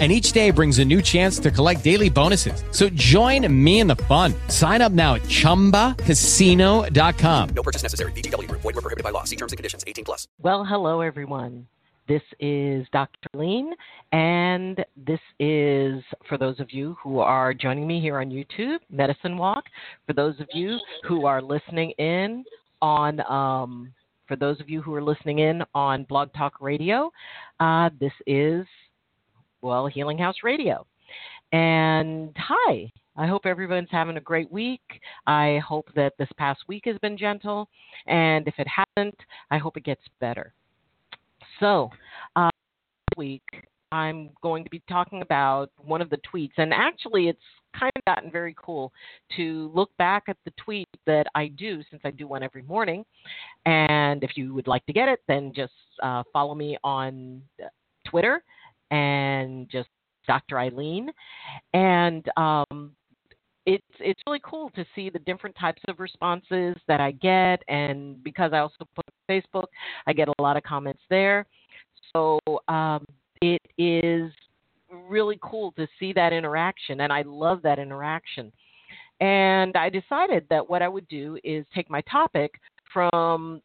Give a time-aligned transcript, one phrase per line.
[0.00, 2.64] and each day brings a new chance to collect daily bonuses.
[2.72, 4.34] So join me in the fun.
[4.48, 7.48] Sign up now at ChumbaCasino.com.
[7.54, 8.10] No purchase necessary.
[8.12, 8.50] VGW.
[8.50, 9.22] Void were prohibited by law.
[9.22, 9.84] See terms and conditions.
[9.86, 10.26] 18 plus.
[10.42, 11.68] Well, hello, everyone.
[12.06, 13.16] This is Dr.
[13.34, 13.70] Ayleen,
[14.12, 19.38] and this is, for those of you who are joining me here on YouTube, Medicine
[19.38, 19.64] Walk.
[20.06, 22.44] For those of you who are listening in
[22.82, 23.90] on, um,
[24.28, 27.10] for those of you who are listening in on Blog Talk Radio,
[27.58, 28.66] uh, this is
[29.64, 30.86] well, Healing House Radio.
[31.52, 34.82] And hi, I hope everyone's having a great week.
[35.26, 37.68] I hope that this past week has been gentle.
[38.06, 39.16] And if it hasn't,
[39.50, 40.52] I hope it gets better.
[41.60, 41.90] So,
[42.36, 43.42] uh, this week,
[43.90, 46.52] I'm going to be talking about one of the tweets.
[46.58, 47.38] And actually, it's
[47.78, 48.92] kind of gotten very cool
[49.36, 53.04] to look back at the tweet that I do since I do one every morning.
[53.64, 57.40] And if you would like to get it, then just uh, follow me on
[58.04, 58.42] Twitter
[58.90, 59.88] and just
[60.26, 60.56] Dr.
[60.56, 61.08] Ayleen,
[61.72, 62.92] And um,
[63.66, 68.22] it's it's really cool to see the different types of responses that I get, and
[68.22, 69.66] because I also put Facebook,
[70.06, 71.46] I get a lot of comments there.
[72.14, 72.38] So
[72.68, 73.06] um,
[73.40, 74.30] it is
[75.08, 78.52] really cool to see that interaction, and I love that interaction.
[79.20, 82.52] And I decided that what I would do is take my topic
[82.92, 83.62] from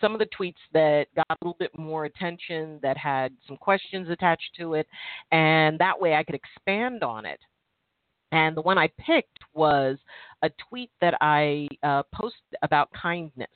[0.00, 4.08] some of the tweets that got a little bit more attention, that had some questions
[4.10, 4.86] attached to it,
[5.32, 7.40] and that way I could expand on it.
[8.32, 9.96] And the one I picked was
[10.42, 13.48] a tweet that I uh, posted about kindness,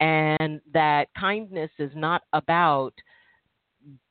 [0.00, 2.92] and that kindness is not about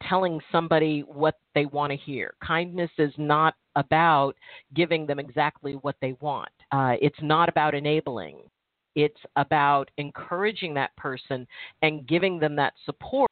[0.08, 2.34] telling somebody what they want to hear.
[2.44, 4.34] Kindness is not about
[4.74, 6.50] giving them exactly what they want.
[6.72, 8.40] Uh, it's not about enabling.
[8.96, 11.48] It's about encouraging that person
[11.82, 13.30] and giving them that support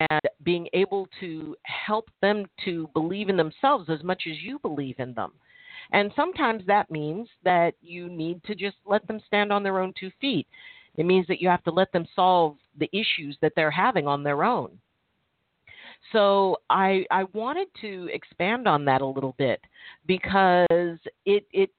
[0.00, 4.96] and being able to help them to believe in themselves as much as you believe
[4.98, 5.32] in them.
[5.92, 9.92] And sometimes that means that you need to just let them stand on their own
[9.98, 10.46] two feet.
[10.96, 14.22] It means that you have to let them solve the issues that they're having on
[14.22, 14.78] their own.
[16.12, 19.60] So I I wanted to expand on that a little bit
[20.06, 21.70] because it it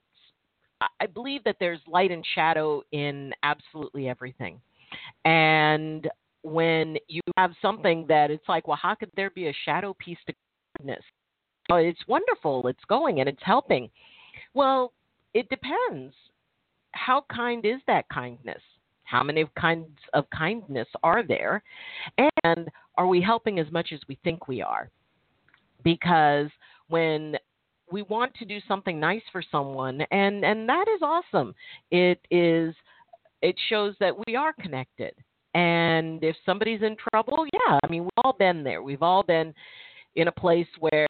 [0.82, 4.60] I believe that there's light and shadow in absolutely everything.
[5.24, 6.10] And
[6.44, 10.18] when you have something that it's like, well, how could there be a shadow piece
[10.28, 10.34] to
[10.78, 11.04] goodness?
[11.72, 13.90] Oh, it's wonderful, it's going and it's helping.
[14.54, 14.94] Well,
[15.34, 16.14] it depends.
[16.92, 18.62] How kind is that kindness?
[19.04, 21.64] How many kinds of kindness are there?
[22.44, 24.90] And are we helping as much as we think we are?
[25.84, 26.50] Because
[26.90, 27.36] when
[27.92, 31.54] we want to do something nice for someone and and that is awesome.
[31.92, 32.74] It is
[33.42, 35.14] it shows that we are connected.
[35.54, 38.82] And if somebody's in trouble yeah i mean we've all been there.
[38.82, 39.54] We've all been
[40.16, 41.08] in a place where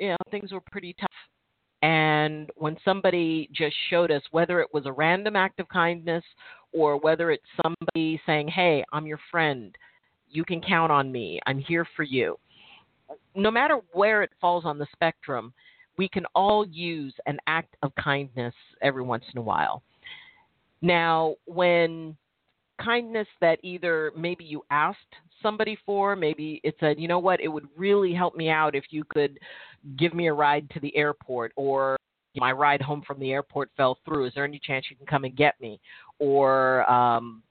[0.00, 1.10] you know things were pretty tough.
[1.80, 6.24] And when somebody just showed us whether it was a random act of kindness
[6.72, 9.76] or whether it's somebody saying hey i'm your friend.
[10.30, 11.40] You can count on me.
[11.46, 12.38] I'm here for you.
[13.34, 15.54] No matter where it falls on the spectrum
[15.98, 19.82] we can all use an act of kindness every once in a while.
[20.80, 22.16] Now, when
[22.82, 24.98] kindness that either maybe you asked
[25.42, 28.84] somebody for, maybe it said, you know what, it would really help me out if
[28.90, 29.38] you could
[29.98, 31.96] give me a ride to the airport, or
[32.36, 34.26] my ride home from the airport fell through.
[34.26, 35.80] Is there any chance you can come and get me?
[36.20, 37.42] Or um,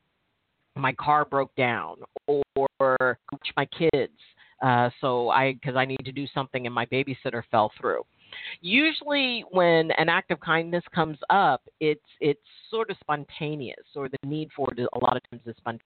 [0.76, 1.98] my car broke down,
[2.28, 3.20] or
[3.58, 4.14] my kids.
[4.62, 8.04] Uh, so I, because I need to do something and my babysitter fell through.
[8.62, 14.18] Usually, when an act of kindness comes up, it's it's sort of spontaneous, or the
[14.24, 15.84] need for it a lot of times is spontaneous.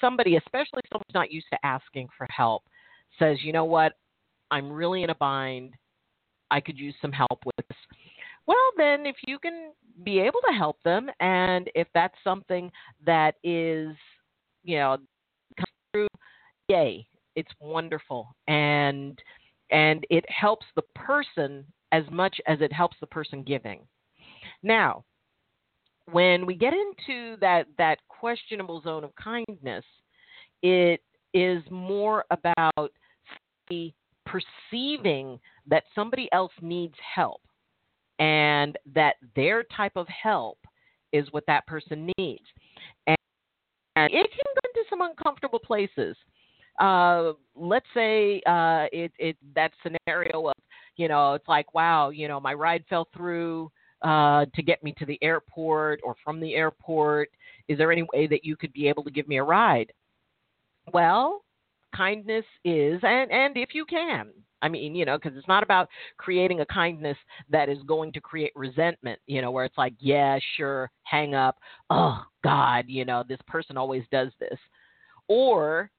[0.00, 2.62] Somebody, especially someone who's not used to asking for help,
[3.18, 3.94] says, "You know what?
[4.50, 5.74] I'm really in a bind.
[6.50, 7.78] I could use some help with this."
[8.46, 9.72] Well, then, if you can
[10.02, 12.70] be able to help them, and if that's something
[13.04, 13.96] that is,
[14.62, 14.98] you know,
[15.56, 16.08] come through,
[16.68, 17.06] yay,
[17.36, 18.34] it's wonderful.
[18.48, 19.20] And
[19.70, 23.80] and it helps the person as much as it helps the person giving.
[24.62, 25.04] Now,
[26.10, 29.84] when we get into that that questionable zone of kindness,
[30.62, 31.00] it
[31.32, 32.92] is more about
[34.26, 37.40] perceiving that somebody else needs help
[38.18, 40.58] and that their type of help
[41.12, 42.44] is what that person needs.
[43.06, 43.16] And
[43.96, 46.16] and it can go into some uncomfortable places.
[46.78, 50.54] Uh, let's say uh, it, it that scenario of
[50.96, 53.70] you know it's like wow you know my ride fell through
[54.02, 57.30] uh, to get me to the airport or from the airport.
[57.68, 59.92] Is there any way that you could be able to give me a ride?
[60.92, 61.42] Well,
[61.96, 64.30] kindness is, and and if you can,
[64.64, 67.18] I mean, you know, because it's not about creating a kindness
[67.50, 71.58] that is going to create resentment, you know, where it's like, yeah, sure, hang up.
[71.90, 74.58] Oh, God, you know, this person always does this.
[75.28, 75.90] Or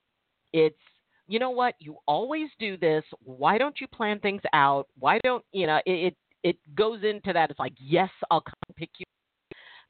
[0.56, 0.80] it's,
[1.28, 3.04] you know what, you always do this.
[3.24, 4.88] Why don't you plan things out?
[4.98, 7.50] Why don't, you know, it, it, it goes into that.
[7.50, 9.06] It's like, yes, I'll come pick you.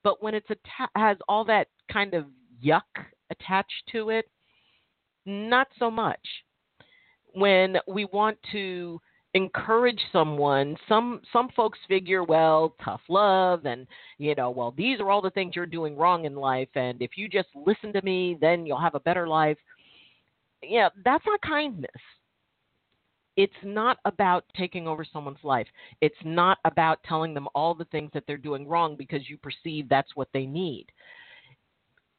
[0.03, 2.25] But when it's atta- has all that kind of
[2.63, 2.81] yuck
[3.29, 4.25] attached to it,
[5.25, 6.19] not so much
[7.33, 8.99] when we want to
[9.35, 13.85] encourage someone some some folks figure well tough love and
[14.17, 17.11] you know well these are all the things you're doing wrong in life and if
[17.17, 19.57] you just listen to me then you'll have a better life
[20.67, 21.89] yeah that's not kindness.
[23.37, 25.67] It's not about taking over someone's life.
[25.99, 29.89] It's not about telling them all the things that they're doing wrong because you perceive
[29.89, 30.85] that's what they need.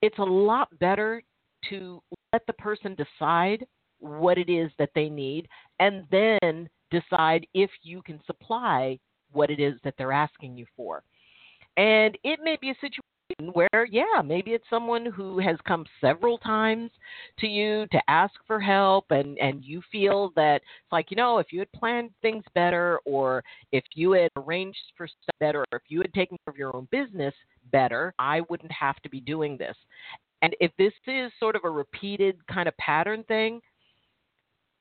[0.02, 1.22] It's a lot better
[1.70, 2.02] to
[2.32, 3.66] let the person decide
[3.98, 5.48] what it is that they need
[5.80, 8.98] and then decide if you can supply
[9.32, 11.02] what it is that they're asking you for.
[11.78, 13.02] And it may be a situation
[13.52, 16.90] where, yeah, maybe it's someone who has come several times
[17.38, 21.38] to you to ask for help, and, and you feel that it's like, you know,
[21.38, 23.42] if you had planned things better, or
[23.72, 26.74] if you had arranged for stuff better, or if you had taken care of your
[26.76, 27.34] own business
[27.72, 29.76] better, I wouldn't have to be doing this.
[30.42, 33.60] And if this is sort of a repeated kind of pattern thing,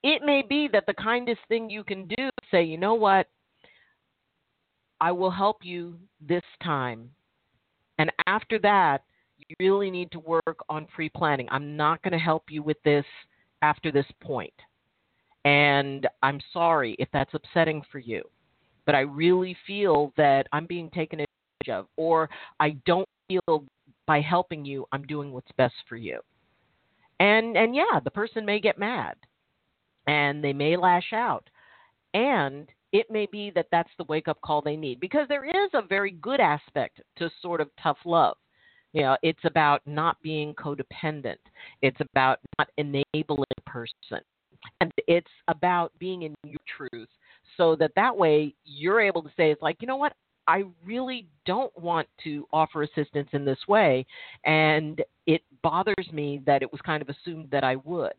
[0.04, 3.28] it may be that the kindest thing you can do is say, you know what?
[5.02, 7.10] I will help you this time.
[7.98, 9.04] And after that,
[9.38, 11.48] you really need to work on pre planning.
[11.52, 13.06] I'm not going to help you with this
[13.62, 14.54] after this point.
[15.44, 18.24] And I'm sorry if that's upsetting for you.
[18.86, 23.66] But I really feel that I'm being taken advantage of, or I don't feel
[24.06, 26.20] by helping you, I'm doing what's best for you.
[27.20, 29.16] And and yeah, the person may get mad
[30.08, 31.50] and they may lash out.
[32.14, 35.70] And it may be that that's the wake up call they need because there is
[35.74, 38.38] a very good aspect to sort of tough love.
[38.94, 41.36] You know, it's about not being codependent.
[41.82, 44.22] It's about not enabling a person.
[44.80, 47.10] And it's about being in your truth
[47.58, 50.14] so that that way you're able to say, it's like, you know what?
[50.48, 54.06] I really don't want to offer assistance in this way.
[54.46, 58.14] And it bothers me that it was kind of assumed that I would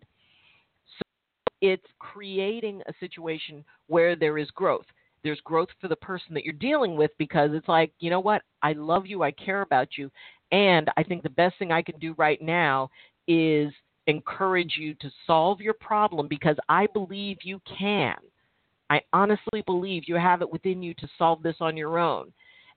[1.61, 4.87] it's creating a situation where there is growth.
[5.23, 8.43] There's growth for the person that you're dealing with because it's like, you know what?
[8.62, 9.23] I love you.
[9.23, 10.11] I care about you.
[10.53, 12.91] And I think the best thing I can do right now
[13.26, 13.73] is
[14.06, 18.14] encourage you to solve your problem because I believe you can.
[18.88, 22.32] I honestly believe you have it within you to solve this on your own.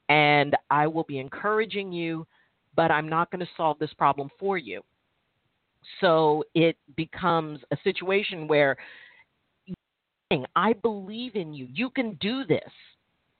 [0.08, 2.26] And I will be encouraging you,
[2.76, 4.82] but I'm not going to solve this problem for you.
[6.02, 8.78] So it becomes a situation where
[10.56, 11.68] I believe in you.
[11.74, 12.72] You can do this.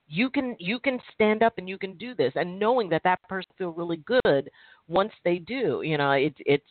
[0.08, 3.22] You can you can stand up and you can do this, and knowing that that
[3.28, 4.50] person feel really good
[4.88, 5.82] once they do.
[5.84, 6.64] You know, it's it's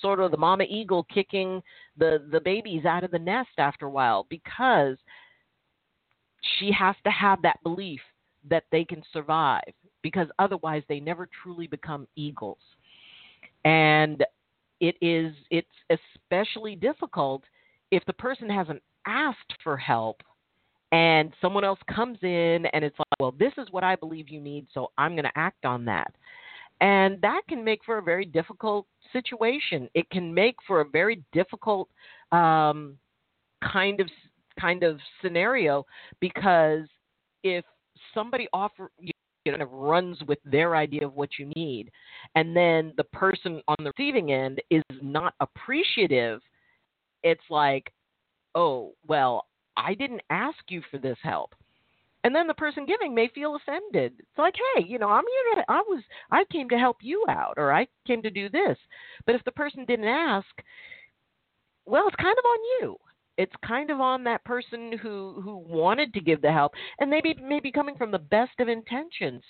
[0.00, 1.62] sort of the mama eagle kicking
[1.96, 4.98] the the babies out of the nest after a while because
[6.58, 8.00] she has to have that belief
[8.50, 9.62] that they can survive
[10.02, 12.58] because otherwise they never truly become eagles.
[13.64, 14.22] And
[14.80, 17.42] it is it's especially difficult
[17.90, 20.22] if the person hasn't asked for help
[20.92, 24.40] and someone else comes in and it's like, well, this is what I believe you
[24.40, 26.14] need, so I'm going to act on that.
[26.80, 29.88] And that can make for a very difficult situation.
[29.94, 31.88] It can make for a very difficult
[32.32, 32.96] um,
[33.72, 34.08] kind of
[34.60, 35.84] kind of scenario
[36.20, 36.86] because
[37.42, 37.64] if
[38.12, 38.90] somebody offer
[39.46, 41.90] kind of runs with their idea of what you need,
[42.34, 46.40] and then the person on the receiving end is not appreciative,
[47.22, 47.92] it's like,
[48.54, 49.46] oh, well,
[49.76, 51.54] I didn't ask you for this help.
[52.22, 54.14] And then the person giving may feel offended.
[54.18, 57.24] It's like, hey, you know, I'm here to, I was, I came to help you
[57.28, 58.78] out, or I came to do this.
[59.26, 60.46] But if the person didn't ask,
[61.84, 62.96] well, it's kind of on you
[63.36, 67.34] it's kind of on that person who who wanted to give the help and maybe
[67.42, 69.42] maybe coming from the best of intentions.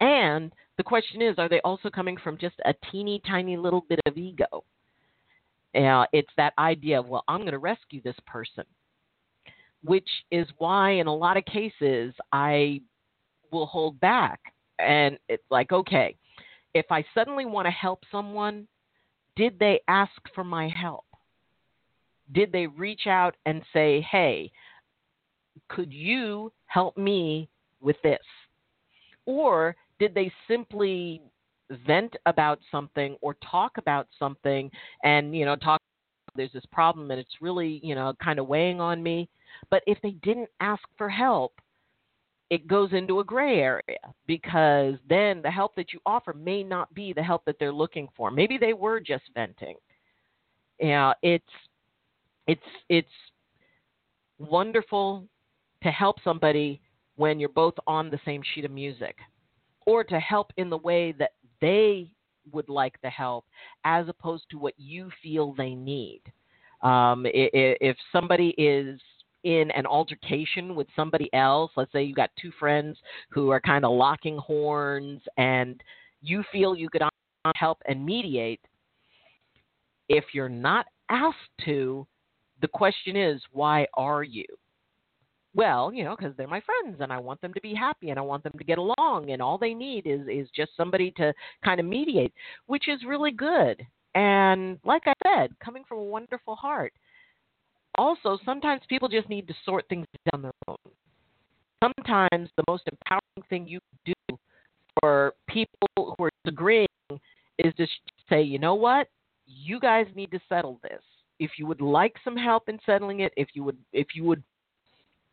[0.00, 4.00] And the question is are they also coming from just a teeny tiny little bit
[4.06, 4.64] of ego?
[5.74, 8.64] Uh, it's that idea of well i'm going to rescue this person
[9.84, 12.80] which is why in a lot of cases i
[13.52, 14.40] will hold back.
[14.80, 16.16] And it's like okay
[16.74, 18.68] if I suddenly want to help someone,
[19.36, 21.04] did they ask for my help?
[22.32, 24.50] Did they reach out and say, hey,
[25.68, 27.48] could you help me
[27.80, 28.18] with this?
[29.26, 31.22] Or did they simply
[31.86, 34.70] vent about something or talk about something
[35.04, 35.80] and, you know, talk
[36.36, 39.28] there's this problem and it's really, you know, kind of weighing on me.
[39.70, 41.52] But if they didn't ask for help,
[42.50, 46.92] it goes into a gray area because then the help that you offer may not
[46.94, 48.30] be the help that they're looking for.
[48.30, 49.76] Maybe they were just venting.
[50.80, 51.44] Yeah, it's
[52.50, 53.08] it's it's
[54.40, 55.24] wonderful
[55.84, 56.80] to help somebody
[57.14, 59.16] when you're both on the same sheet of music
[59.86, 61.30] or to help in the way that
[61.60, 62.10] they
[62.52, 63.44] would like the help
[63.84, 66.22] as opposed to what you feel they need.
[66.82, 68.98] Um, if somebody is
[69.44, 73.84] in an altercation with somebody else, let's say you've got two friends who are kind
[73.84, 75.80] of locking horns and
[76.20, 77.02] you feel you could
[77.54, 78.60] help and mediate,
[80.08, 82.06] if you're not asked to,
[82.60, 84.44] the question is, why are you?
[85.54, 88.18] Well, you know, because they're my friends and I want them to be happy and
[88.18, 91.32] I want them to get along and all they need is is just somebody to
[91.64, 92.32] kind of mediate,
[92.66, 93.84] which is really good.
[94.14, 96.92] And like I said, coming from a wonderful heart.
[97.96, 100.76] Also, sometimes people just need to sort things down their own.
[101.82, 104.38] Sometimes the most empowering thing you do
[105.00, 106.86] for people who are disagreeing
[107.58, 107.86] is to
[108.28, 109.08] say, you know what?
[109.46, 111.02] You guys need to settle this.
[111.40, 114.42] If you would like some help in settling it, if you would if you would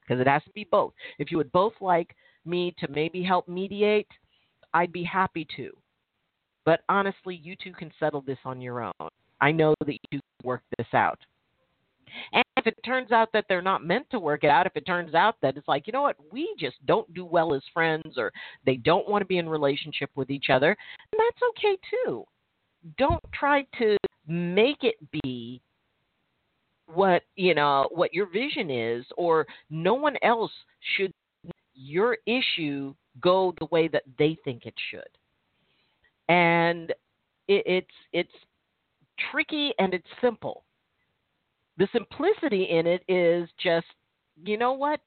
[0.02, 0.94] because it has to be both.
[1.20, 4.08] If you would both like me to maybe help mediate,
[4.74, 5.72] I'd be happy to.
[6.66, 9.10] But honestly, you two can settle this on your own.
[9.42, 11.20] I know that you can work this out.
[12.34, 14.86] And if it turns out that they're not meant to work it out, if it
[14.86, 18.18] turns out that it's like, you know what, we just don't do well as friends
[18.18, 18.32] or
[18.66, 20.76] they don't want to be in relationship with each other,
[21.12, 22.24] that's okay too.
[22.98, 23.98] Don't try to
[24.28, 25.62] make it be
[26.94, 30.52] what you know what your vision is or no one else
[30.96, 31.12] should
[31.78, 35.08] your issue go the way that they think it should.
[36.30, 36.92] And
[37.48, 38.34] it, it's it's
[39.32, 40.64] tricky and it's simple.
[41.78, 43.88] The simplicity in it is just
[44.44, 45.00] you know what?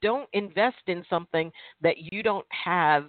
[0.00, 1.50] Don't invest in something
[1.82, 3.06] that you don't have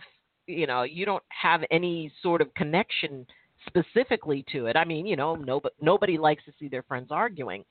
[0.47, 3.25] you know you don't have any sort of connection
[3.67, 4.75] specifically to it.
[4.75, 7.63] I mean you know nobody nobody likes to see their friends arguing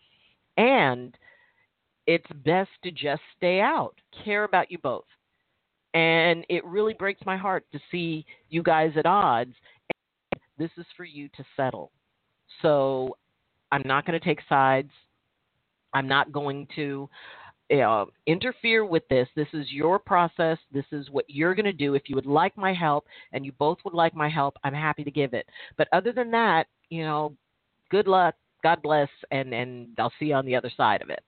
[0.57, 1.17] and
[2.07, 3.95] it's best to just stay out,
[4.25, 5.05] care about you both.
[5.95, 9.55] And it really breaks my heart to see you guys at odds.
[10.33, 11.93] And this is for you to settle.
[12.63, 13.17] So
[13.71, 14.91] I'm not going to take sides.
[15.93, 17.09] I'm not going to
[17.73, 19.29] uh, interfere with this.
[19.37, 20.59] This is your process.
[20.73, 21.95] This is what you're going to do.
[21.95, 25.05] If you would like my help and you both would like my help, I'm happy
[25.05, 25.47] to give it.
[25.79, 27.37] But other than that, you know,
[27.91, 28.35] good luck.
[28.65, 31.23] God bless, and, and I'll see you on the other side of it.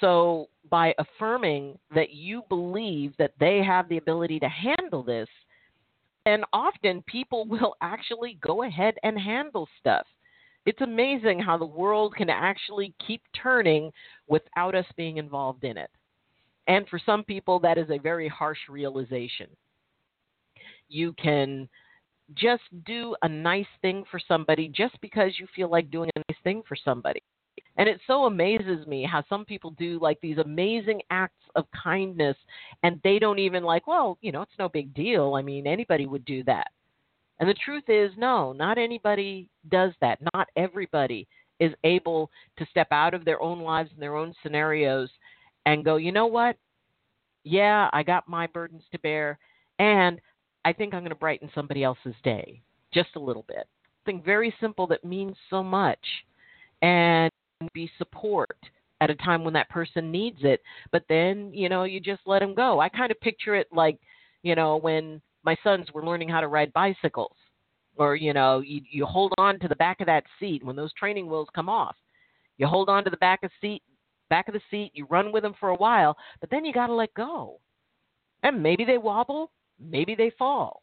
[0.00, 5.28] So, by affirming that you believe that they have the ability to handle this,
[6.26, 10.06] and often people will actually go ahead and handle stuff.
[10.64, 13.90] It's amazing how the world can actually keep turning
[14.28, 15.90] without us being involved in it.
[16.68, 19.48] And for some people, that is a very harsh realization.
[20.88, 21.68] You can
[22.34, 26.38] just do a nice thing for somebody just because you feel like doing a nice
[26.44, 27.22] thing for somebody.
[27.76, 32.36] And it so amazes me how some people do like these amazing acts of kindness
[32.82, 35.34] and they don't even like, well, you know, it's no big deal.
[35.34, 36.68] I mean, anybody would do that.
[37.38, 40.18] And the truth is, no, not anybody does that.
[40.34, 41.26] Not everybody
[41.58, 45.08] is able to step out of their own lives and their own scenarios
[45.66, 46.56] and go, you know what?
[47.44, 49.38] Yeah, I got my burdens to bear.
[49.78, 50.20] And
[50.64, 52.62] I think I'm going to brighten somebody else's day
[52.92, 53.66] just a little bit.
[54.04, 55.98] Something very simple that means so much
[56.82, 57.30] and
[57.74, 58.56] be support
[59.00, 60.60] at a time when that person needs it.
[60.92, 62.80] But then, you know, you just let them go.
[62.80, 63.98] I kind of picture it like,
[64.42, 67.36] you know, when my sons were learning how to ride bicycles
[67.96, 70.92] or, you know, you, you hold on to the back of that seat when those
[70.94, 71.96] training wheels come off.
[72.58, 73.82] You hold on to the back of seat,
[74.28, 76.88] back of the seat, you run with them for a while, but then you got
[76.88, 77.58] to let go.
[78.42, 79.50] And maybe they wobble,
[79.80, 80.82] maybe they fall.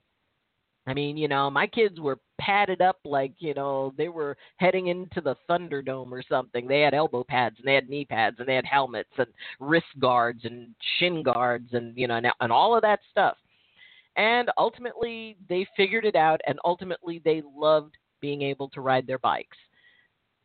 [0.87, 4.87] I mean, you know, my kids were padded up like, you know, they were heading
[4.87, 6.65] into the Thunderdome or something.
[6.65, 9.27] They had elbow pads and they had knee pads and they had helmets and
[9.59, 13.35] wrist guards and shin guards and, you know, and, and all of that stuff.
[14.15, 19.19] And ultimately, they figured it out and ultimately they loved being able to ride their
[19.19, 19.57] bikes.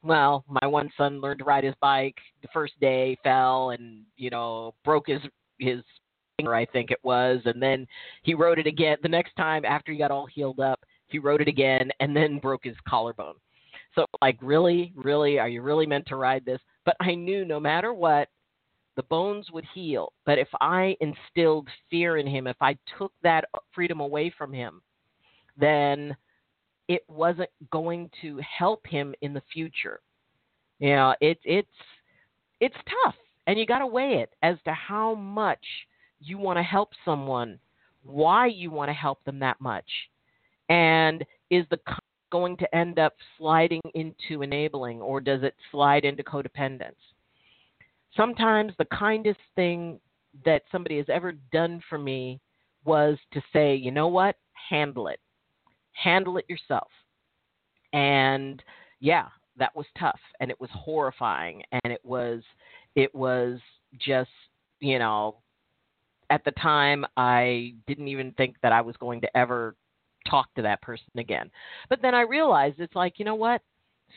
[0.03, 4.31] Well, my one son learned to ride his bike the first day, fell and, you
[4.31, 5.21] know, broke his
[5.59, 5.83] his
[6.49, 7.87] I think it was, and then
[8.23, 8.97] he wrote it again.
[9.03, 12.39] The next time after he got all healed up, he wrote it again and then
[12.39, 13.35] broke his collarbone.
[13.95, 16.61] So like, really, really, are you really meant to ride this?
[16.85, 18.29] But I knew no matter what,
[18.97, 20.13] the bones would heal.
[20.27, 23.45] But if I instilled fear in him, if I took that
[23.75, 24.83] freedom away from him,
[25.57, 26.17] then
[26.89, 30.01] it wasn't going to help him in the future.
[30.79, 31.69] You know, it, it's
[32.61, 33.15] it's tough,
[33.47, 35.65] and you got to weigh it as to how much
[36.23, 37.59] you want to help someone,
[38.03, 39.89] why you want to help them that much,
[40.69, 41.79] and is the
[42.31, 46.95] going to end up sliding into enabling, or does it slide into codependence?
[48.17, 50.01] Sometimes the kindest thing
[50.47, 52.41] that somebody has ever done for me
[52.85, 54.37] was to say, you know what,
[54.71, 55.21] handle it
[55.93, 56.89] handle it yourself.
[57.93, 58.63] And
[59.01, 59.27] yeah,
[59.59, 62.43] that was tough and it was horrifying and it was
[62.95, 63.59] it was
[63.99, 64.31] just,
[64.81, 65.37] you know,
[66.33, 69.77] at the time I didn't even think that I was going to ever
[70.29, 71.51] talk to that person again.
[71.91, 73.61] But then I realized it's like, you know what?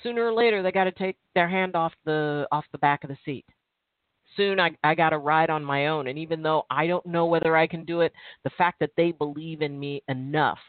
[0.02, 3.10] Sooner or later they got to take their hand off the off the back of
[3.10, 3.46] the seat.
[4.38, 7.26] Soon I I got to ride on my own and even though I don't know
[7.26, 8.14] whether I can do it,
[8.46, 10.60] the fact that they believe in me enough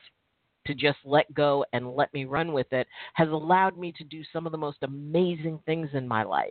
[0.66, 4.22] to just let go and let me run with it has allowed me to do
[4.32, 6.50] some of the most amazing things in my life.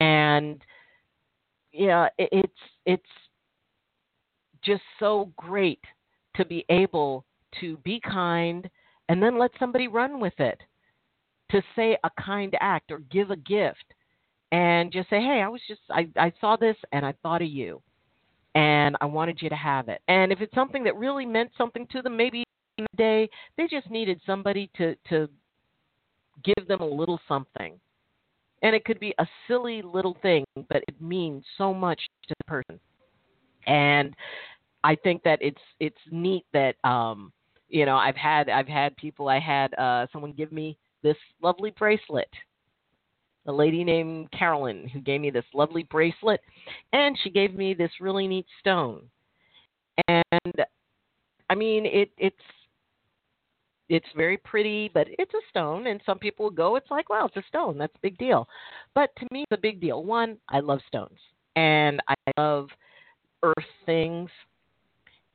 [0.00, 0.60] And
[1.72, 3.25] yeah, it, it's it's
[4.66, 5.80] just so great
[6.36, 7.24] to be able
[7.60, 8.68] to be kind
[9.08, 10.60] and then let somebody run with it.
[11.52, 13.94] To say a kind act or give a gift
[14.50, 17.48] and just say, "Hey, I was just I I saw this and I thought of
[17.48, 17.82] you."
[18.56, 20.00] and I wanted you to have it.
[20.08, 22.42] And if it's something that really meant something to them, maybe
[22.78, 25.28] the day they just needed somebody to to
[26.44, 27.78] give them a little something
[28.62, 32.44] and it could be a silly little thing but it means so much to the
[32.44, 32.78] person
[33.66, 34.14] and
[34.86, 37.32] i think that it's it's neat that um
[37.68, 41.72] you know i've had i've had people i had uh someone give me this lovely
[41.78, 42.28] bracelet
[43.46, 46.40] a lady named carolyn who gave me this lovely bracelet
[46.92, 49.02] and she gave me this really neat stone
[50.08, 50.54] and
[51.50, 52.36] i mean it it's
[53.88, 57.36] it's very pretty, but it's a stone, and some people go, it's like, well, it's
[57.36, 58.48] a stone, that's a big deal.
[58.94, 60.02] But to me, it's a big deal.
[60.04, 61.18] One, I love stones,
[61.54, 62.68] and I love
[63.42, 64.30] earth things,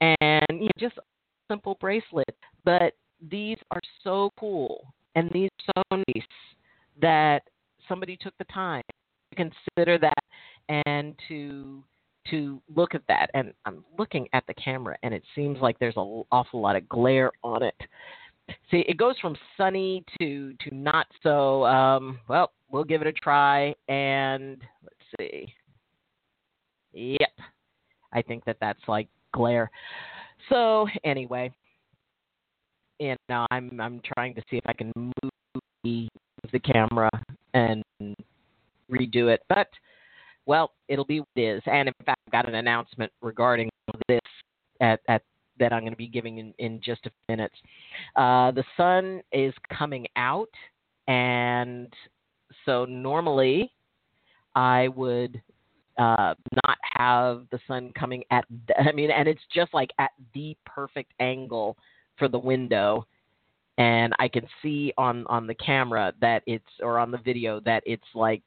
[0.01, 0.95] and you know, just
[1.49, 2.35] simple bracelet.
[2.63, 2.93] But
[3.29, 6.27] these are so cool, and these are so nice
[7.01, 7.43] that
[7.87, 8.83] somebody took the time
[9.31, 10.23] to consider that
[10.85, 11.83] and to
[12.29, 15.97] to look at that and I'm looking at the camera and it seems like there's
[15.97, 17.73] an awful lot of glare on it
[18.69, 21.65] see, it goes from sunny to to not so.
[21.65, 25.53] Um, well, we'll give it a try, and let's see.
[26.93, 27.31] Yep,
[28.13, 29.69] I think that that's like glare.
[30.49, 31.51] So anyway,
[32.99, 36.07] and now I'm I'm trying to see if I can move the,
[36.59, 37.09] camera
[37.53, 37.83] and
[38.91, 39.67] redo it, but
[40.45, 41.61] well, it'll be what it is.
[41.65, 43.69] And in fact, I've got an announcement regarding
[44.07, 44.19] this
[44.79, 45.21] at, at
[45.59, 47.55] that I'm going to be giving in, in just a few minutes.
[48.15, 50.49] Uh, the sun is coming out,
[51.07, 51.93] and
[52.65, 53.71] so normally
[54.55, 55.41] I would
[56.01, 56.33] uh,
[56.65, 58.45] not have the sun coming at.
[58.67, 61.77] The, I mean, and it's just like at the perfect angle
[62.17, 63.05] for the window,
[63.77, 67.83] and I can see on on the camera that it's or on the video that
[67.85, 68.41] it's like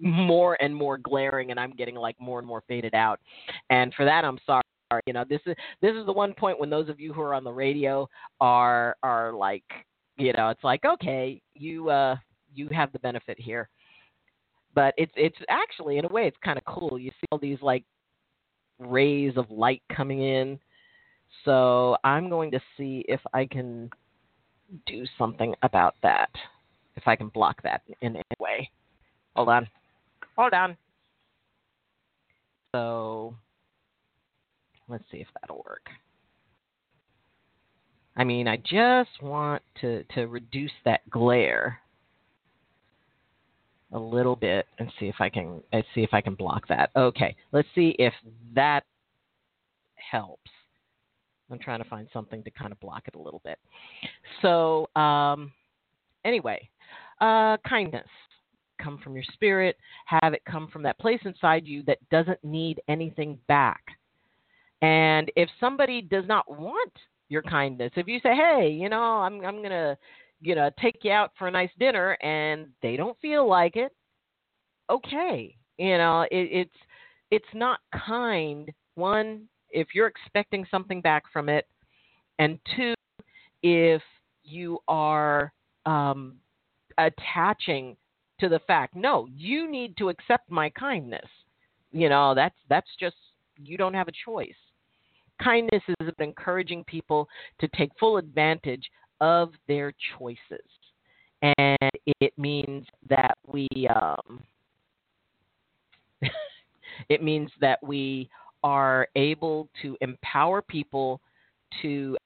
[0.00, 3.20] more and more glaring and I'm getting like more and more faded out.
[3.70, 4.62] And for that I'm sorry.
[5.06, 7.34] You know, this is this is the one point when those of you who are
[7.34, 8.08] on the radio
[8.40, 9.64] are are like,
[10.16, 12.16] you know, it's like okay, you uh
[12.54, 13.68] you have the benefit here.
[14.74, 16.98] But it's it's actually in a way it's kind of cool.
[16.98, 17.84] You see all these like
[18.78, 20.58] rays of light coming in.
[21.44, 23.90] So I'm going to see if I can
[24.86, 26.30] do something about that.
[26.96, 28.70] If I can block that in any way.
[29.36, 29.68] Hold on.
[30.36, 30.76] Hold on.
[32.74, 33.36] So
[34.88, 35.88] Let's see if that'll work.
[38.16, 41.80] I mean, I just want to, to reduce that glare
[43.94, 46.90] a little bit and see if I can let's see if I can block that.
[46.94, 48.12] Okay, let's see if
[48.54, 48.84] that
[49.94, 50.50] helps.
[51.50, 53.58] I'm trying to find something to kind of block it a little bit.
[54.42, 55.52] So, um,
[56.24, 56.68] anyway,
[57.20, 58.08] uh, kindness
[58.82, 59.76] come from your spirit.
[60.06, 63.82] Have it come from that place inside you that doesn't need anything back.
[64.82, 66.92] And if somebody does not want
[67.28, 69.96] your kindness, if you say, "Hey, you know, I'm I'm to,
[70.44, 73.92] you know, take you out for a nice dinner," and they don't feel like it,
[74.90, 75.56] okay.
[75.78, 76.76] You know, it, it's
[77.30, 81.66] it's not kind one, if you're expecting something back from it,
[82.38, 82.94] and two,
[83.62, 84.02] if
[84.44, 85.52] you are
[85.86, 86.36] um,
[86.98, 87.96] attaching
[88.40, 91.28] to the fact, no, you need to accept my kindness.
[91.90, 93.16] You know, that's that's just
[93.56, 94.54] you don't have a choice.
[95.42, 97.28] Kindness is encouraging people
[97.60, 98.84] to take full advantage
[99.24, 100.68] of their choices,
[101.56, 104.42] and it means that we um,
[107.08, 108.28] it means that we
[108.62, 111.22] are able to empower people
[111.80, 112.16] to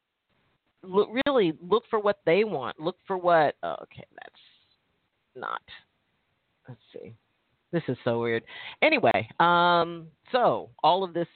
[0.82, 2.80] look, really look for what they want.
[2.80, 3.54] Look for what.
[3.62, 4.42] Oh, okay, that's
[5.36, 5.62] not.
[6.68, 7.14] Let's see.
[7.70, 8.42] This is so weird.
[8.82, 11.28] Anyway, um, so all of this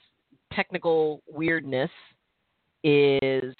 [0.51, 1.91] technical weirdness
[2.83, 3.55] is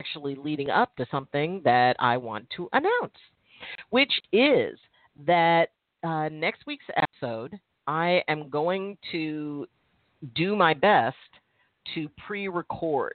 [0.00, 3.16] actually leading up to something that I want to announce,
[3.90, 4.78] which is
[5.26, 5.68] that
[6.02, 9.66] uh, next week's episode, I am going to
[10.34, 11.16] do my best
[11.94, 13.14] to pre record.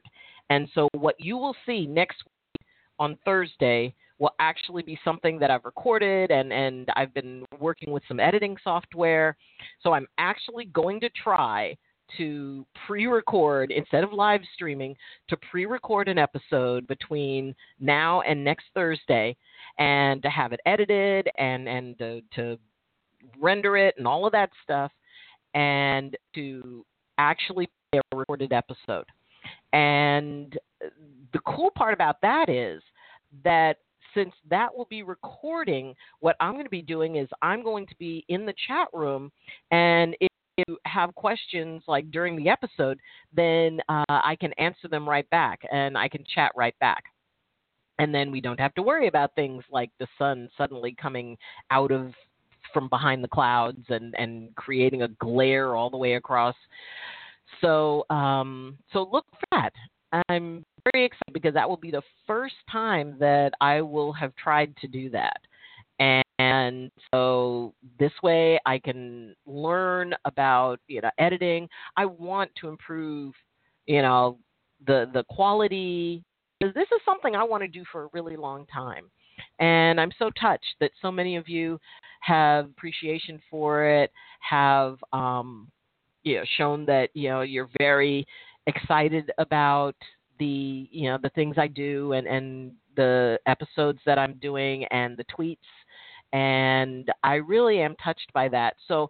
[0.49, 2.67] And so, what you will see next week
[2.99, 8.03] on Thursday will actually be something that I've recorded and, and I've been working with
[8.07, 9.35] some editing software.
[9.81, 11.75] So, I'm actually going to try
[12.17, 14.95] to pre record instead of live streaming,
[15.27, 19.35] to pre record an episode between now and next Thursday
[19.79, 22.57] and to have it edited and, and to, to
[23.39, 24.91] render it and all of that stuff
[25.53, 26.85] and to
[27.17, 29.05] actually play a recorded episode.
[29.73, 30.57] And
[31.33, 32.81] the cool part about that is
[33.43, 33.77] that
[34.13, 37.95] since that will be recording, what I'm going to be doing is I'm going to
[37.97, 39.31] be in the chat room,
[39.71, 42.99] and if you have questions like during the episode,
[43.33, 47.03] then uh, I can answer them right back, and I can chat right back.
[47.99, 51.37] And then we don't have to worry about things like the sun suddenly coming
[51.71, 52.13] out of
[52.73, 56.55] from behind the clouds and and creating a glare all the way across.
[57.61, 59.71] So um, so look for that.
[60.29, 64.75] I'm very excited because that will be the first time that I will have tried
[64.77, 65.37] to do that.
[65.99, 71.69] And so this way I can learn about, you know, editing.
[71.95, 73.33] I want to improve,
[73.85, 74.37] you know,
[74.85, 76.23] the the quality
[76.61, 79.11] this is something I want to do for a really long time.
[79.59, 81.79] And I'm so touched that so many of you
[82.21, 85.69] have appreciation for it, have um,
[86.23, 88.25] you know shown that you know you're very
[88.67, 89.95] excited about
[90.39, 95.17] the you know the things I do and and the episodes that I'm doing and
[95.17, 95.57] the tweets
[96.33, 98.75] and I really am touched by that.
[98.87, 99.09] So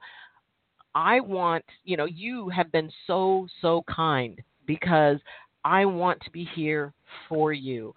[0.93, 5.17] I want, you know, you have been so so kind because
[5.63, 6.93] I want to be here
[7.27, 7.93] for you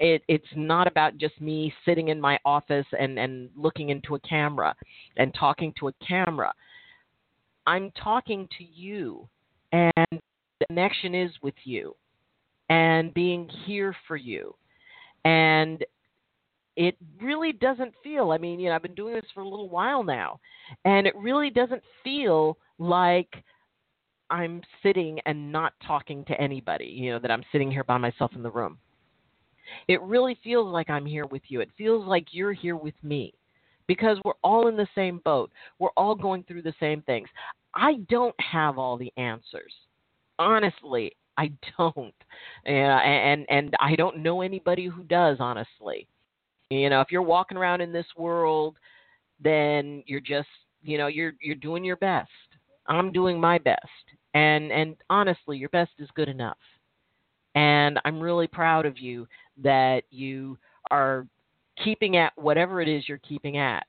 [0.00, 4.20] it, it's not about just me sitting in my office and, and looking into a
[4.20, 4.74] camera
[5.18, 6.52] and talking to a camera.
[7.66, 9.28] I'm talking to you,
[9.72, 11.94] and the connection is with you,
[12.70, 14.54] and being here for you.
[15.26, 15.84] And
[16.76, 19.68] it really doesn't feel, I mean, you know, I've been doing this for a little
[19.68, 20.40] while now,
[20.84, 23.34] and it really doesn't feel like
[24.30, 28.32] I'm sitting and not talking to anybody, you know, that I'm sitting here by myself
[28.34, 28.78] in the room
[29.88, 31.60] it really feels like I'm here with you.
[31.60, 33.34] It feels like you're here with me
[33.86, 35.50] because we're all in the same boat.
[35.78, 37.28] We're all going through the same things.
[37.74, 39.72] I don't have all the answers.
[40.38, 42.14] Honestly, I don't.
[42.66, 46.06] and and I don't know anybody who does, honestly.
[46.70, 48.76] You know, if you're walking around in this world,
[49.42, 50.48] then you're just,
[50.82, 52.30] you know, you're you're doing your best.
[52.86, 53.86] I'm doing my best.
[54.34, 56.58] And and honestly, your best is good enough.
[57.56, 59.26] And I'm really proud of you
[59.62, 60.56] that you
[60.90, 61.26] are
[61.82, 63.84] keeping at whatever it is you're keeping at.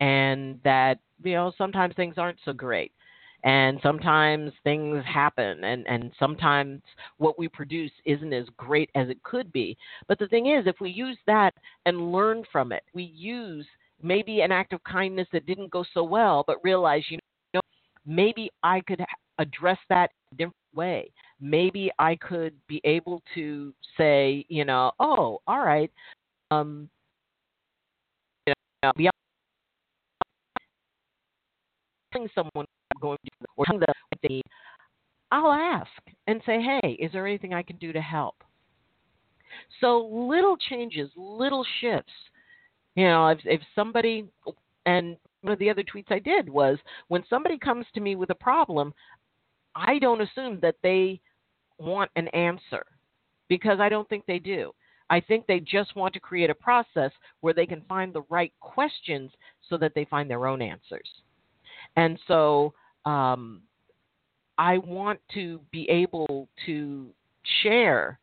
[0.00, 2.92] And that, you know, sometimes things aren't so great.
[3.44, 6.80] And sometimes things happen, and, and sometimes
[7.18, 9.76] what we produce isn't as great as it could be.
[10.06, 11.52] But the thing is, if we use that
[11.84, 13.66] and learn from it, we use
[14.00, 17.18] maybe an act of kindness that didn't go so well, but realize, you
[17.52, 17.60] know,
[18.06, 19.04] maybe I could
[19.38, 21.10] address that in a different way
[21.42, 25.90] maybe I could be able to say, you know, oh, all right,
[26.52, 26.88] um,
[28.46, 29.12] you know, beyond
[32.34, 32.66] someone
[33.02, 33.66] going to or
[34.22, 34.42] the
[35.30, 35.90] I'll ask
[36.26, 38.36] and say, hey, is there anything I can do to help?
[39.80, 42.12] So little changes, little shifts.
[42.94, 44.26] You know, if if somebody
[44.86, 48.30] and one of the other tweets I did was when somebody comes to me with
[48.30, 48.94] a problem,
[49.74, 51.20] I don't assume that they
[51.78, 52.84] want an answer
[53.48, 54.72] because I don't think they do.
[55.10, 57.10] I think they just want to create a process
[57.40, 59.30] where they can find the right questions
[59.68, 61.08] so that they find their own answers.
[61.96, 62.72] And so,
[63.04, 63.62] um,
[64.58, 67.10] I want to be able to
[67.62, 68.18] share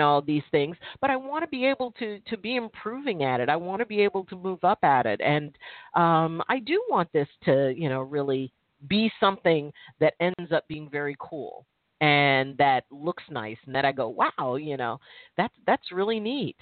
[0.00, 3.48] all these things, but I want to be able to to be improving at it.
[3.48, 5.56] I want to be able to move up at it, and
[5.94, 8.52] um, I do want this to you know really
[8.88, 11.64] be something that ends up being very cool
[12.00, 14.98] and that looks nice, and that I go, wow, you know,
[15.38, 16.56] that's that's really neat.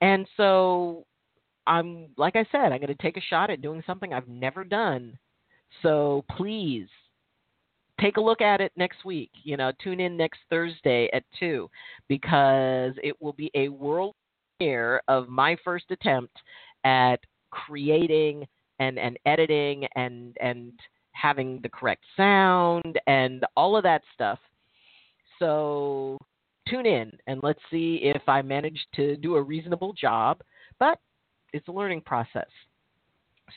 [0.00, 1.04] And so
[1.66, 4.62] I'm like I said, I'm going to take a shot at doing something I've never
[4.62, 5.18] done.
[5.80, 6.88] So please
[8.00, 9.30] take a look at it next week.
[9.44, 11.68] You know, tune in next Thursday at 2
[12.08, 14.14] because it will be a world
[14.62, 16.36] premiere of my first attempt
[16.84, 17.16] at
[17.50, 18.46] creating
[18.78, 20.72] and, and editing and and
[21.12, 24.38] having the correct sound and all of that stuff.
[25.38, 26.18] So
[26.68, 30.40] tune in and let's see if I manage to do a reasonable job.
[30.78, 30.98] But
[31.52, 32.48] it's a learning process.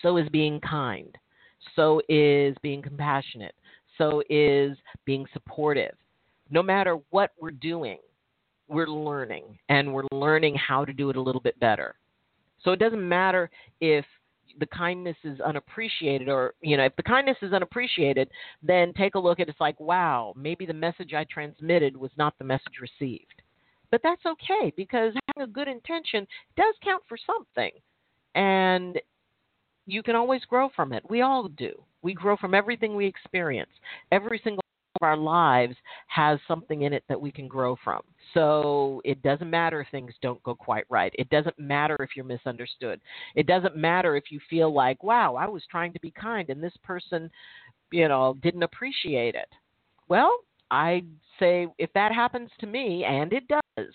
[0.01, 1.15] So is being kind.
[1.75, 3.55] So is being compassionate
[3.97, 5.95] so is being supportive.
[6.49, 7.97] No matter what we're doing,
[8.67, 11.95] we're learning and we're learning how to do it a little bit better.
[12.63, 13.49] So it doesn't matter
[13.79, 14.05] if
[14.59, 18.29] the kindness is unappreciated or you know if the kindness is unappreciated
[18.63, 19.51] then take a look at it.
[19.51, 23.41] it's like wow maybe the message i transmitted was not the message received
[23.91, 26.25] but that's okay because having a good intention
[26.55, 27.71] does count for something
[28.35, 28.97] and
[29.85, 33.71] you can always grow from it we all do we grow from everything we experience.
[34.11, 34.61] Every single
[35.01, 38.01] of our lives has something in it that we can grow from.
[38.35, 41.11] So it doesn't matter if things don't go quite right.
[41.17, 43.01] It doesn't matter if you're misunderstood.
[43.33, 46.63] It doesn't matter if you feel like, wow, I was trying to be kind and
[46.63, 47.29] this person,
[47.91, 49.49] you know, didn't appreciate it.
[50.07, 50.31] Well,
[50.69, 51.03] I
[51.39, 53.87] say if that happens to me, and it does,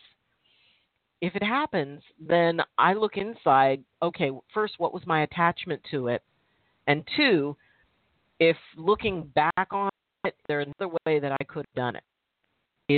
[1.21, 6.23] if it happens, then I look inside, okay, first, what was my attachment to it?
[6.87, 7.57] And two,
[8.39, 9.91] if looking back on
[10.25, 12.05] it, there's another way that I could have done it.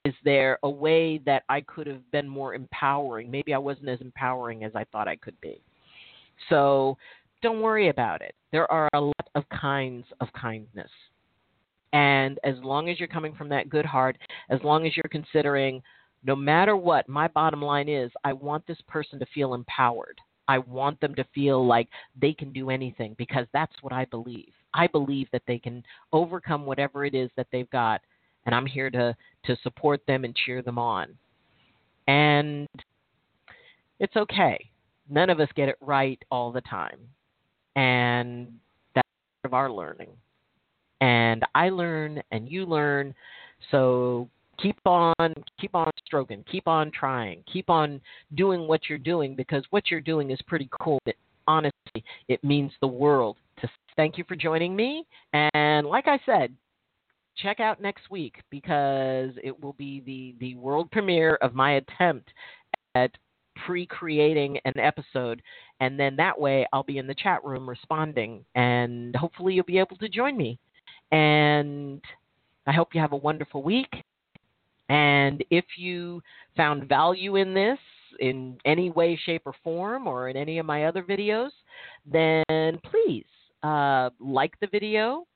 [0.05, 3.31] Is there a way that I could have been more empowering?
[3.31, 5.61] Maybe I wasn't as empowering as I thought I could be.
[6.49, 6.97] So
[7.43, 8.35] don't worry about it.
[8.53, 10.91] There are a lot of kinds of kindness.
[11.93, 14.17] And as long as you're coming from that good heart,
[14.49, 15.83] as long as you're considering,
[16.25, 20.21] no matter what, my bottom line is I want this person to feel empowered.
[20.49, 21.89] I want them to feel like
[22.21, 24.53] they can do anything because that's what I believe.
[24.75, 25.83] I believe that they can
[26.13, 28.01] overcome whatever it is that they've got,
[28.47, 31.09] and I'm here to to support them and cheer them on.
[32.07, 32.69] And
[34.01, 34.71] it's okay.
[35.09, 36.99] None of us get it right all the time,
[37.77, 38.49] and
[38.95, 39.09] that's
[39.43, 40.11] part of our learning.
[41.01, 43.15] And I learn, and you learn.
[43.71, 44.29] So
[44.61, 45.15] keep on
[45.61, 48.01] keep on stroking keep on trying keep on
[48.35, 51.01] doing what you're doing because what you're doing is pretty cool
[51.49, 55.07] honestly it means the world to thank you for joining me.
[55.33, 56.55] And like I said,
[57.37, 62.31] check out next week because it will be the, the world premiere of my attempt
[62.95, 63.11] at
[63.65, 65.43] pre creating an episode.
[65.81, 68.45] And then that way I'll be in the chat room responding.
[68.55, 70.59] And hopefully you'll be able to join me.
[71.11, 72.01] And
[72.67, 73.93] I hope you have a wonderful week.
[74.93, 76.23] And if you
[76.55, 77.79] found value in this
[78.21, 81.49] in any way, shape, or form, or in any of my other videos,
[82.05, 83.25] then please
[83.63, 85.27] uh, like the video,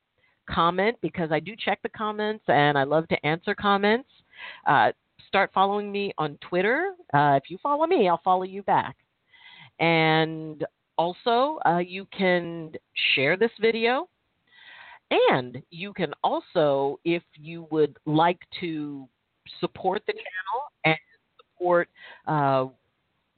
[0.47, 4.07] comment because I do check the comments and I love to answer comments.
[4.67, 4.91] Uh,
[5.27, 6.93] start following me on Twitter.
[7.11, 8.95] Uh, if you follow me, I'll follow you back.
[9.79, 10.63] And
[10.99, 12.73] also, uh, you can
[13.15, 14.07] share this video.
[15.31, 19.07] And you can also, if you would like to
[19.59, 20.97] support the channel and
[21.37, 21.89] support
[22.27, 22.65] uh,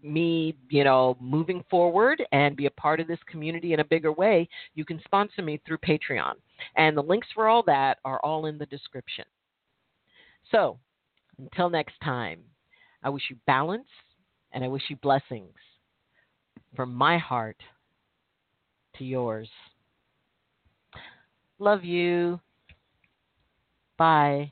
[0.03, 4.11] me, you know, moving forward and be a part of this community in a bigger
[4.11, 6.33] way, you can sponsor me through Patreon.
[6.75, 9.25] And the links for all that are all in the description.
[10.51, 10.79] So,
[11.37, 12.39] until next time,
[13.03, 13.87] I wish you balance
[14.51, 15.55] and I wish you blessings
[16.75, 17.57] from my heart
[18.97, 19.49] to yours.
[21.59, 22.39] Love you.
[23.97, 24.51] Bye.